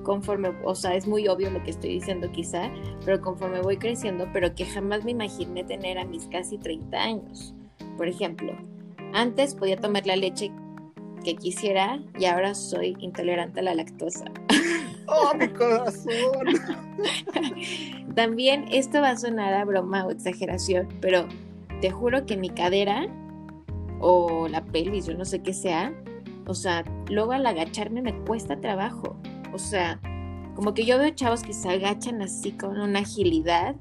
conforme, 0.03 0.53
o 0.63 0.75
sea, 0.75 0.95
es 0.95 1.07
muy 1.07 1.27
obvio 1.27 1.49
lo 1.49 1.63
que 1.63 1.71
estoy 1.71 1.89
diciendo 1.89 2.31
quizá, 2.31 2.69
pero 3.03 3.19
conforme 3.21 3.61
voy 3.61 3.77
creciendo, 3.77 4.29
pero 4.31 4.53
que 4.53 4.65
jamás 4.65 5.03
me 5.03 5.11
imaginé 5.11 5.63
tener 5.63 5.97
a 5.97 6.05
mis 6.05 6.27
casi 6.27 6.57
30 6.57 6.97
años. 6.97 7.53
Por 7.97 8.07
ejemplo, 8.07 8.55
antes 9.13 9.55
podía 9.55 9.77
tomar 9.77 10.05
la 10.05 10.15
leche 10.15 10.51
que 11.23 11.35
quisiera 11.35 11.99
y 12.19 12.25
ahora 12.25 12.53
soy 12.53 12.95
intolerante 12.99 13.59
a 13.59 13.63
la 13.63 13.75
lactosa. 13.75 14.25
¡Oh, 15.07 15.31
mi 15.37 15.47
corazón! 15.49 16.45
También 18.15 18.65
esto 18.71 19.01
va 19.01 19.11
a 19.11 19.17
sonar 19.17 19.53
a 19.53 19.65
broma 19.65 20.05
o 20.05 20.11
exageración, 20.11 20.87
pero 21.01 21.27
te 21.81 21.91
juro 21.91 22.25
que 22.25 22.37
mi 22.37 22.49
cadera 22.49 23.07
o 23.99 24.47
la 24.47 24.63
pelvis, 24.63 25.05
yo 25.05 25.13
no 25.15 25.25
sé 25.25 25.41
qué 25.41 25.53
sea, 25.53 25.93
o 26.47 26.53
sea, 26.53 26.83
luego 27.09 27.31
al 27.31 27.45
agacharme 27.45 28.01
me 28.01 28.17
cuesta 28.23 28.59
trabajo. 28.59 29.17
O 29.53 29.57
sea, 29.57 29.99
como 30.55 30.73
que 30.73 30.85
yo 30.85 30.97
veo 30.97 31.09
chavos 31.11 31.43
que 31.43 31.53
se 31.53 31.69
agachan 31.69 32.21
así 32.21 32.51
con 32.51 32.79
una 32.79 32.99
agilidad 32.99 33.75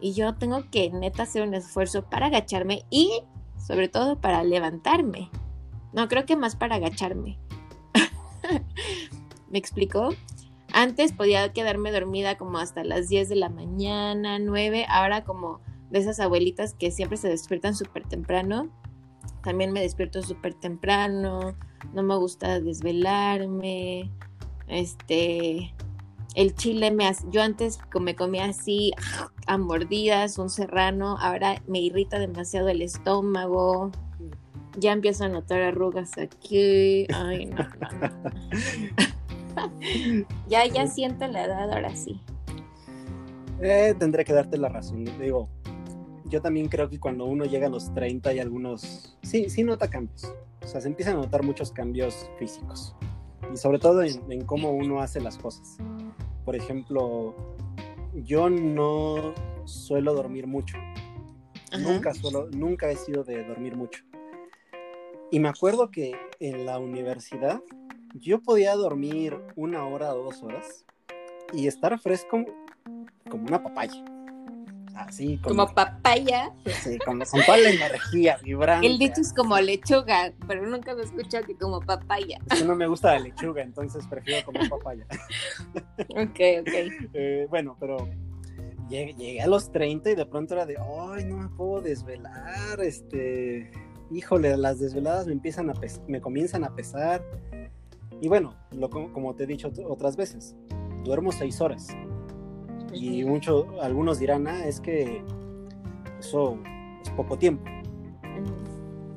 y 0.00 0.12
yo 0.12 0.34
tengo 0.34 0.64
que 0.70 0.90
neta 0.90 1.24
hacer 1.24 1.46
un 1.46 1.54
esfuerzo 1.54 2.02
para 2.02 2.26
agacharme 2.26 2.84
y 2.90 3.22
sobre 3.58 3.88
todo 3.88 4.20
para 4.20 4.42
levantarme. 4.44 5.30
No, 5.92 6.08
creo 6.08 6.24
que 6.24 6.36
más 6.36 6.56
para 6.56 6.76
agacharme. 6.76 7.38
¿Me 9.50 9.58
explicó? 9.58 10.10
Antes 10.72 11.12
podía 11.12 11.52
quedarme 11.52 11.92
dormida 11.92 12.36
como 12.36 12.58
hasta 12.58 12.84
las 12.84 13.08
10 13.08 13.28
de 13.28 13.36
la 13.36 13.48
mañana, 13.48 14.38
9, 14.38 14.86
ahora 14.88 15.24
como 15.24 15.60
de 15.90 15.98
esas 15.98 16.20
abuelitas 16.20 16.74
que 16.74 16.90
siempre 16.90 17.16
se 17.16 17.28
despiertan 17.28 17.74
súper 17.74 18.06
temprano. 18.06 18.70
También 19.42 19.72
me 19.72 19.80
despierto 19.80 20.22
súper 20.22 20.54
temprano, 20.54 21.56
no 21.92 22.02
me 22.02 22.16
gusta 22.16 22.60
desvelarme, 22.60 24.10
este, 24.68 25.74
el 26.34 26.54
chile 26.54 26.90
me 26.90 27.06
hace, 27.06 27.26
yo 27.30 27.42
antes 27.42 27.80
me 27.98 28.14
comía 28.14 28.44
así 28.46 28.92
a 29.46 29.58
mordidas, 29.58 30.38
un 30.38 30.50
serrano, 30.50 31.16
ahora 31.18 31.62
me 31.66 31.80
irrita 31.80 32.18
demasiado 32.18 32.68
el 32.68 32.82
estómago, 32.82 33.90
ya 34.78 34.92
empiezo 34.92 35.24
a 35.24 35.28
notar 35.28 35.62
arrugas 35.62 36.16
aquí, 36.18 37.06
ay 37.12 37.46
no, 37.46 37.56
no. 37.58 38.10
ya, 40.48 40.66
ya 40.66 40.86
siento 40.86 41.26
la 41.26 41.44
edad 41.44 41.72
ahora 41.72 41.94
sí. 41.94 42.20
Eh, 43.60 43.94
tendré 43.98 44.24
que 44.24 44.32
darte 44.32 44.56
la 44.56 44.68
razón, 44.68 45.04
digo, 45.20 45.48
yo 46.24 46.40
también 46.40 46.68
creo 46.68 46.88
que 46.88 46.98
cuando 46.98 47.26
uno 47.26 47.44
llega 47.44 47.66
a 47.66 47.70
los 47.70 47.92
30 47.92 48.30
hay 48.30 48.38
algunos, 48.38 49.18
sí, 49.22 49.50
sí 49.50 49.64
nota 49.64 49.90
cambios, 49.90 50.34
o 50.62 50.66
sea, 50.66 50.80
se 50.80 50.88
empiezan 50.88 51.16
a 51.16 51.20
notar 51.20 51.42
muchos 51.42 51.70
cambios 51.70 52.30
físicos 52.38 52.94
y 53.52 53.56
sobre 53.56 53.78
todo 53.78 54.02
en, 54.02 54.44
cómo 54.44 54.70
uno 54.70 55.00
hace 55.00 55.20
las 55.20 55.36
cosas. 55.36 55.78
Por 56.44 56.56
ejemplo, 56.56 57.34
yo 58.14 58.48
no 58.48 59.34
suelo 59.64 60.14
dormir 60.14 60.46
mucho. 60.46 60.76
Nunca 61.78 62.14
suelo, 62.14 62.48
nunca 62.50 62.90
he 62.90 62.96
sido 62.96 63.24
de 63.24 63.44
dormir 63.44 63.76
mucho. 63.76 64.04
Y 65.30 65.38
me 65.38 65.48
acuerdo 65.48 65.90
que 65.90 66.12
en 66.40 66.66
la 66.66 66.78
universidad 66.78 67.62
yo 68.14 68.40
podía 68.40 68.74
dormir 68.74 69.36
una 69.56 69.86
hora 69.86 70.14
o 70.14 70.24
dos 70.24 70.42
horas 70.42 70.84
y 71.52 71.66
estar 71.66 71.98
fresco 71.98 72.44
como 73.28 73.44
una 73.46 73.62
papaya. 73.62 74.04
Así 74.94 75.38
como, 75.38 75.72
papaya. 75.72 76.52
Sí, 76.82 76.98
con, 76.98 77.20
toda 77.20 77.56
la 77.56 77.70
energía 77.70 78.38
vibrante. 78.42 78.86
El 78.86 78.98
dicho 78.98 79.20
es 79.20 79.32
como 79.32 79.58
lechuga, 79.58 80.32
pero 80.46 80.66
nunca 80.66 80.94
me 80.94 81.02
escuchado 81.02 81.46
que 81.46 81.56
como 81.56 81.80
papaya. 81.80 82.38
no 82.66 82.74
me 82.74 82.86
gusta 82.86 83.12
la 83.12 83.20
lechuga, 83.20 83.62
entonces 83.62 84.06
prefiero 84.08 84.44
comer 84.44 84.68
papaya. 84.68 85.06
ok, 86.10 86.40
ok. 86.60 86.74
Eh, 87.14 87.46
bueno, 87.48 87.76
pero 87.80 88.08
llegué, 88.88 89.40
a 89.40 89.46
los 89.46 89.70
30 89.72 90.10
y 90.10 90.14
de 90.16 90.26
pronto 90.26 90.54
era 90.54 90.66
de, 90.66 90.76
ay, 90.76 91.24
no 91.24 91.36
me 91.36 91.48
puedo 91.48 91.80
desvelar, 91.80 92.80
este, 92.80 93.70
híjole, 94.10 94.56
las 94.56 94.80
desveladas 94.80 95.26
me 95.26 95.32
empiezan 95.32 95.70
a 95.70 95.74
me 96.08 96.20
comienzan 96.20 96.64
a 96.64 96.74
pesar. 96.74 97.24
Y 98.20 98.28
bueno, 98.28 98.54
lo, 98.72 98.90
como 98.90 99.34
te 99.34 99.44
he 99.44 99.46
dicho 99.46 99.70
otras 99.88 100.16
veces, 100.16 100.56
duermo 101.04 101.32
seis 101.32 101.60
horas. 101.60 101.88
Y 102.92 103.24
mucho, 103.24 103.66
algunos 103.80 104.18
dirán, 104.18 104.46
ah, 104.46 104.66
es 104.66 104.80
que 104.80 105.22
eso 106.18 106.58
es 107.02 107.10
poco 107.10 107.38
tiempo. 107.38 107.64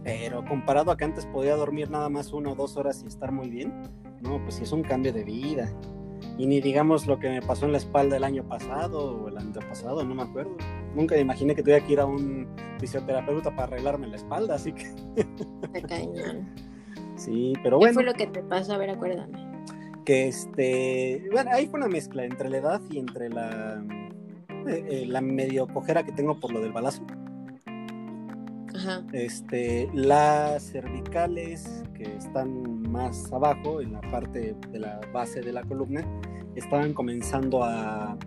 Pero 0.03 0.43
comparado 0.45 0.91
a 0.91 0.97
que 0.97 1.05
antes 1.05 1.25
podía 1.25 1.55
dormir 1.55 1.89
nada 1.89 2.09
más 2.09 2.33
una 2.33 2.51
o 2.51 2.55
dos 2.55 2.77
horas 2.77 3.01
y 3.03 3.07
estar 3.07 3.31
muy 3.31 3.49
bien, 3.49 3.73
no, 4.21 4.41
pues 4.43 4.55
sí 4.55 4.63
es 4.63 4.71
un 4.71 4.83
cambio 4.83 5.11
de 5.13 5.23
vida. 5.23 5.71
Y 6.37 6.47
ni 6.47 6.61
digamos 6.61 7.05
lo 7.05 7.19
que 7.19 7.29
me 7.29 7.41
pasó 7.41 7.65
en 7.65 7.73
la 7.73 7.77
espalda 7.77 8.17
el 8.17 8.23
año 8.23 8.47
pasado 8.47 9.23
o 9.23 9.27
el 9.27 9.37
antepasado, 9.37 10.03
no 10.03 10.15
me 10.15 10.23
acuerdo. 10.23 10.55
Nunca 10.95 11.17
imaginé 11.17 11.55
que 11.55 11.61
tuviera 11.61 11.85
que 11.85 11.93
ir 11.93 11.99
a 11.99 12.05
un 12.05 12.47
fisioterapeuta 12.79 13.51
para 13.51 13.63
arreglarme 13.63 14.07
la 14.07 14.15
espalda, 14.15 14.55
así 14.55 14.73
que. 14.73 14.85
Sí, 17.15 17.53
pero 17.63 17.77
bueno. 17.77 17.91
¿Qué 17.91 17.93
fue 17.93 18.03
lo 18.03 18.13
que 18.13 18.27
te 18.27 18.43
pasó? 18.43 18.73
A 18.73 18.77
ver, 18.77 18.89
acuérdame 18.89 19.53
que 20.03 20.27
este, 20.27 21.27
bueno, 21.31 21.51
ahí 21.53 21.67
fue 21.67 21.79
una 21.79 21.87
mezcla 21.87 22.23
entre 22.23 22.49
la 22.49 22.57
edad 22.57 22.81
y 22.89 22.99
entre 22.99 23.29
la, 23.29 23.83
eh, 24.67 24.85
eh, 24.89 25.05
la 25.07 25.21
medio 25.21 25.67
cojera 25.67 26.03
que 26.03 26.11
tengo 26.11 26.39
por 26.39 26.51
lo 26.51 26.59
del 26.59 26.71
balazo. 26.71 27.05
Ajá. 28.75 29.03
Este, 29.13 29.89
las 29.93 30.63
cervicales 30.63 31.83
que 31.93 32.03
están 32.15 32.81
más 32.91 33.31
abajo, 33.31 33.81
en 33.81 33.93
la 33.93 34.01
parte 34.01 34.55
de 34.71 34.79
la 34.79 34.99
base 35.13 35.41
de 35.41 35.53
la 35.53 35.63
columna, 35.63 36.03
estaban 36.55 36.93
comenzando 36.93 37.63
a, 37.63 38.17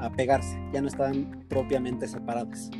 a 0.00 0.10
pegarse, 0.16 0.58
ya 0.72 0.80
no 0.80 0.88
estaban 0.88 1.44
propiamente 1.48 2.08
separadas. 2.08 2.70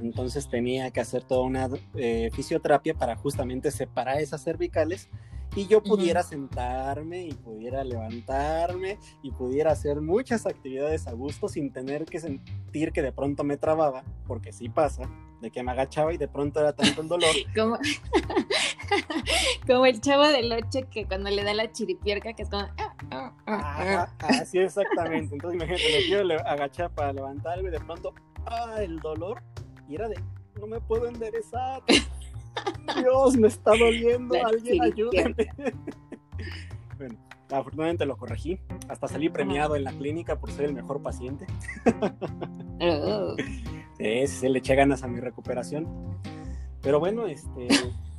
Entonces 0.00 0.48
tenía 0.48 0.90
que 0.90 1.00
hacer 1.00 1.24
toda 1.24 1.42
una 1.42 1.68
eh, 1.94 2.30
fisioterapia 2.32 2.94
para 2.94 3.16
justamente 3.16 3.70
separar 3.70 4.20
esas 4.20 4.42
cervicales 4.42 5.08
y 5.56 5.66
yo 5.66 5.82
pudiera 5.82 6.22
sentarme 6.22 7.26
y 7.26 7.32
pudiera 7.32 7.82
levantarme 7.82 8.98
y 9.22 9.32
pudiera 9.32 9.72
hacer 9.72 10.00
muchas 10.00 10.46
actividades 10.46 11.08
a 11.08 11.12
gusto 11.12 11.48
sin 11.48 11.72
tener 11.72 12.04
que 12.04 12.20
sentir 12.20 12.92
que 12.92 13.02
de 13.02 13.12
pronto 13.12 13.42
me 13.42 13.56
trababa, 13.56 14.04
porque 14.26 14.52
sí 14.52 14.68
pasa, 14.68 15.10
de 15.40 15.50
que 15.50 15.62
me 15.62 15.72
agachaba 15.72 16.12
y 16.12 16.18
de 16.18 16.28
pronto 16.28 16.60
era 16.60 16.72
tanto 16.72 17.02
el 17.02 17.08
dolor. 17.08 17.30
como, 17.56 17.78
como 19.66 19.86
el 19.86 20.00
chavo 20.00 20.28
del 20.28 20.52
ocho 20.52 20.88
que 20.88 21.06
cuando 21.06 21.30
le 21.30 21.42
da 21.42 21.52
la 21.52 21.72
chiripierca 21.72 22.32
que 22.32 22.42
es 22.44 22.50
como... 22.50 22.68
Ah, 23.10 23.34
ah, 23.46 24.08
ah, 24.20 24.28
así 24.40 24.58
exactamente. 24.58 25.34
Entonces 25.34 25.56
imagínate, 25.56 25.98
me 25.98 26.04
quiero 26.04 26.46
agachar 26.46 26.90
para 26.90 27.12
levantarme 27.12 27.70
y 27.70 27.72
de 27.72 27.80
pronto, 27.80 28.14
ah, 28.46 28.76
el 28.80 29.00
dolor. 29.00 29.42
Y 29.90 29.96
era 29.96 30.08
de, 30.08 30.14
no 30.60 30.68
me 30.68 30.80
puedo 30.80 31.08
enderezar. 31.08 31.82
Dios, 32.96 33.36
me 33.36 33.48
está 33.48 33.72
doliendo, 33.72 34.36
alguien 34.46 34.82
ayúdame. 34.82 35.34
bueno, 36.96 37.18
afortunadamente 37.50 38.06
lo 38.06 38.16
corregí. 38.16 38.60
Hasta 38.88 39.08
salí 39.08 39.28
premiado 39.28 39.74
en 39.74 39.82
la 39.82 39.92
clínica 39.92 40.38
por 40.38 40.52
ser 40.52 40.66
el 40.66 40.74
mejor 40.74 41.02
paciente. 41.02 41.46
Oh. 42.80 43.34
se 43.98 44.48
le 44.48 44.60
eché 44.60 44.76
ganas 44.76 45.02
a 45.02 45.08
mi 45.08 45.18
recuperación. 45.18 45.88
Pero 46.82 47.00
bueno, 47.00 47.26
este, 47.26 47.66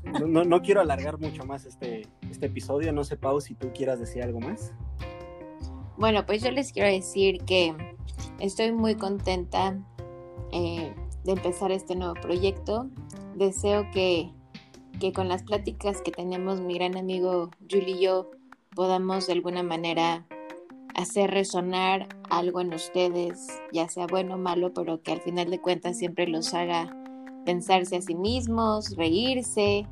no, 0.27 0.61
quiero 0.61 0.81
alargar 0.81 1.19
mucho 1.19 1.45
más 1.45 1.65
este, 1.65 2.05
este 2.29 2.47
episodio. 2.47 2.91
No 2.91 3.05
sé, 3.05 3.15
Pau, 3.15 3.39
si 3.39 3.55
tú 3.55 3.71
quieras 3.73 3.97
decir 3.97 4.23
algo 4.23 4.41
más. 4.41 4.73
Bueno, 5.97 6.25
pues 6.25 6.43
yo 6.43 6.51
les 6.51 6.73
quiero 6.73 6.89
decir 6.89 7.43
que 7.45 7.73
estoy 8.39 8.73
muy 8.73 8.95
contenta 8.95 9.77
eh, 10.51 10.93
de 11.23 11.33
empezar 11.33 11.71
este 11.71 11.95
nuevo 11.95 12.13
proyecto. 12.15 12.87
Deseo 13.35 13.89
que, 13.91 14.31
con 15.13 15.27
las 15.27 15.43
pláticas 15.43 16.01
que 16.01 16.11
tenemos 16.11 16.61
mi 16.61 16.75
gran 16.75 16.97
amigo 16.97 17.49
Julie 17.69 17.97
y 17.97 18.01
yo 18.01 18.31
podamos 18.75 19.27
de 19.27 19.33
alguna 19.33 19.63
manera 19.63 20.25
hacer 20.95 21.31
resonar 21.31 22.07
algo 22.29 22.61
en 22.61 22.73
ustedes, 22.73 23.47
ya 23.71 23.87
sea 23.87 24.07
bueno 24.07 24.35
o 24.35 24.37
malo, 24.37 24.73
pero 24.73 25.01
que 25.01 25.11
al 25.11 25.21
final 25.21 25.49
de 25.49 25.59
cuentas 25.59 25.97
siempre 25.97 26.27
los 26.27 26.53
haga 26.53 26.95
pensarse 27.45 27.97
a 27.97 28.01
sí 28.01 28.15
mismos, 28.15 28.95
reírse, 28.95 29.87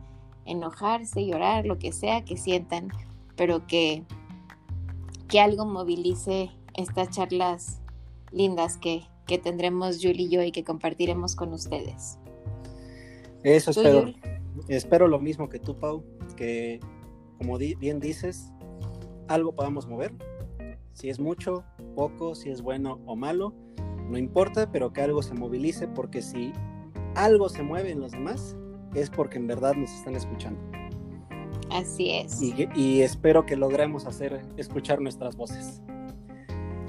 enojarse, 0.46 1.26
llorar, 1.26 1.66
lo 1.66 1.80
que 1.80 1.92
sea 1.92 2.24
que 2.24 2.38
sientan, 2.38 2.90
pero 3.36 3.66
que, 3.66 4.04
que 5.28 5.40
algo 5.40 5.66
movilice 5.66 6.52
estas 6.76 7.10
charlas 7.10 7.82
lindas 8.32 8.78
que, 8.78 9.04
que 9.30 9.38
tendremos 9.38 10.00
Julie 10.02 10.26
y 10.26 10.30
yo 10.30 10.42
y 10.42 10.52
que 10.52 10.64
compartiremos 10.64 11.36
con 11.36 11.54
ustedes. 11.54 12.18
Eso 13.44 13.70
espero. 13.70 14.12
Espero 14.68 15.08
lo 15.08 15.20
mismo 15.20 15.48
que 15.50 15.60
tú, 15.60 15.76
Pau, 15.76 16.04
que 16.36 16.80
como 17.38 17.60
bien 17.60 18.00
dices, 18.00 18.52
algo 19.28 19.54
podamos 19.54 19.88
mover. 19.88 20.14
Si 20.94 21.10
es 21.10 21.20
mucho, 21.20 21.64
poco, 21.96 22.34
si 22.34 22.50
es 22.50 22.64
bueno 22.64 23.00
o 23.06 23.16
malo, 23.16 23.54
no 24.10 24.18
importa, 24.18 24.72
pero 24.72 24.92
que 24.92 25.02
algo 25.02 25.22
se 25.22 25.36
movilice, 25.36 25.88
porque 25.88 26.24
si 26.24 26.52
algo 27.14 27.50
se 27.50 27.62
mueve 27.62 27.92
en 27.92 28.00
los 28.00 28.14
demás, 28.14 28.58
es 28.96 29.12
porque 29.12 29.38
en 29.38 29.46
verdad 29.46 29.76
nos 29.76 29.92
están 29.92 30.16
escuchando. 30.16 30.60
Así 31.70 32.10
es. 32.10 32.42
Y, 32.42 32.68
y 32.76 33.02
espero 33.04 33.46
que 33.46 33.56
logremos 33.56 34.08
hacer 34.08 34.42
escuchar 34.58 35.00
nuestras 35.00 35.36
voces. 35.36 35.84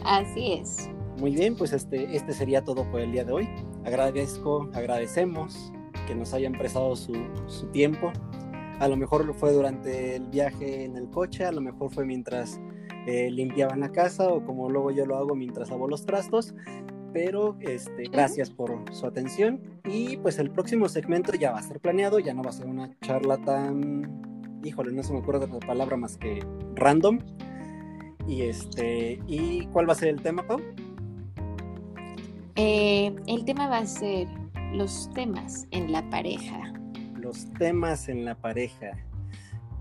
Así 0.05 0.55
es. 0.55 0.88
Muy 1.21 1.33
bien, 1.33 1.55
pues 1.55 1.75
este, 1.75 2.17
este 2.17 2.33
sería 2.33 2.65
todo 2.65 2.91
por 2.91 2.99
el 2.99 3.13
día 3.13 3.25
de 3.27 3.33
hoy. 3.33 3.49
Agradezco, 3.85 4.71
agradecemos 4.73 5.71
que 6.07 6.15
nos 6.15 6.33
hayan 6.33 6.55
prestado 6.55 6.97
su, 6.97 7.13
tiempo. 7.73 8.11
A 8.79 8.89
lo 8.89 8.97
mejor 8.97 9.35
fue 9.35 9.53
durante 9.53 10.17
el 10.17 10.29
viaje 10.29 10.85
en 10.85 10.97
el 10.97 11.11
coche, 11.11 11.45
a 11.45 11.53
lo 11.53 11.61
mejor 11.61 11.93
fue 11.93 12.07
mientras 12.07 12.59
eh, 13.07 13.31
limpiaban 13.31 13.81
la 13.81 13.93
casa 13.93 14.29
o 14.29 14.43
como 14.47 14.71
luego 14.71 14.93
yo 14.93 15.05
lo 15.05 15.19
hago 15.19 15.35
mientras 15.35 15.69
lavo 15.69 15.89
los 15.89 16.07
trastos. 16.07 16.55
Pero 17.13 17.59
este, 17.61 18.05
gracias 18.05 18.49
por 18.49 18.83
su 18.91 19.05
atención 19.05 19.61
y 19.85 20.17
pues 20.17 20.39
el 20.39 20.51
próximo 20.51 20.89
segmento 20.89 21.35
ya 21.35 21.53
va 21.53 21.59
a 21.59 21.63
ser 21.63 21.81
planeado, 21.81 22.19
ya 22.19 22.33
no 22.33 22.43
va 22.43 22.49
a 22.49 22.55
ser 22.55 22.67
una 22.67 22.99
charla 23.03 23.37
tan, 23.37 24.59
híjole, 24.65 24.93
no 24.93 25.03
se 25.03 25.13
me 25.13 25.21
de 25.21 25.47
la 25.47 25.59
palabra 25.59 25.99
más 25.99 26.17
que 26.17 26.43
random. 26.77 27.19
Y 28.27 28.43
este, 28.43 29.19
¿y 29.27 29.67
cuál 29.67 29.87
va 29.87 29.93
a 29.93 29.97
ser 29.97 30.09
el 30.09 30.23
tema, 30.23 30.47
Pau? 30.47 30.61
Eh, 32.62 33.16
el 33.27 33.46
tema 33.46 33.68
va 33.68 33.79
a 33.79 33.87
ser 33.87 34.29
los 34.75 35.11
temas 35.14 35.66
en 35.70 35.92
la 35.92 36.11
pareja. 36.11 36.75
los 37.14 37.51
temas 37.55 38.11
en 38.11 38.27
la 38.27 38.35
pareja. 38.35 38.90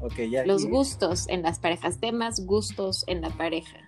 Ok, 0.02 0.14
ya. 0.32 0.46
Los 0.46 0.66
gustos 0.66 1.28
en 1.28 1.42
las 1.42 1.60
parejas, 1.60 2.00
temas, 2.00 2.46
gustos 2.46 3.04
en 3.08 3.20
la 3.20 3.32
pareja. 3.32 3.80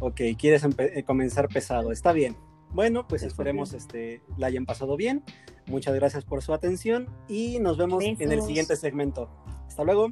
Ok, 0.00 0.22
quieres 0.36 0.66
eh, 0.78 1.04
comenzar 1.04 1.46
pesado, 1.48 1.92
está 1.92 2.12
bien. 2.12 2.36
Bueno, 2.70 3.06
pues 3.06 3.22
esperemos 3.22 3.74
este, 3.74 4.22
la 4.36 4.48
hayan 4.48 4.66
pasado 4.66 4.96
bien. 4.96 5.22
Muchas 5.66 5.94
gracias 5.94 6.24
por 6.24 6.42
su 6.42 6.52
atención 6.52 7.06
y 7.28 7.60
nos 7.60 7.76
vemos 7.76 8.02
en 8.02 8.32
el 8.32 8.42
siguiente 8.42 8.74
segmento. 8.74 9.30
Hasta 9.68 9.84
luego. 9.84 10.08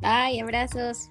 Bye, 0.00 0.40
abrazos. 0.40 1.10